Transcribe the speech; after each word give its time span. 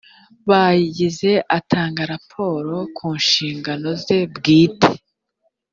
bayigize 0.49 1.31
atanga 1.57 2.01
raporo 2.13 2.75
ku 2.95 3.07
nshingano 3.21 3.89
ze 4.03 4.19
bwite 4.35 4.89